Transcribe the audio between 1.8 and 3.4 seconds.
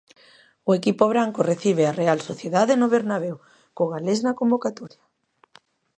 á Real Sociedade no Bernabéu,